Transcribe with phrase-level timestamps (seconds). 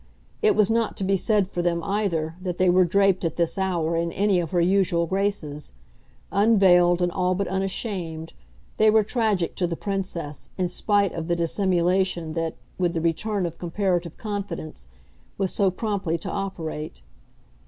[0.41, 3.55] It was not to be said for them, either, that they were draped at this
[3.55, 5.73] hour in any of her usual graces;
[6.31, 8.33] unveiled and all but unashamed,
[8.77, 13.45] they were tragic to the Princess in spite of the dissimulation that, with the return
[13.45, 14.87] of comparative confidence,
[15.37, 17.03] was so promptly to operate.